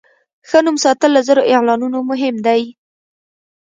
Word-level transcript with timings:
ښه 0.49 0.59
نوم 0.65 0.77
ساتل 0.83 1.09
له 1.15 1.21
زر 1.27 1.37
اعلانونو 1.53 1.99
مهم 2.11 2.35
دی. 2.47 2.61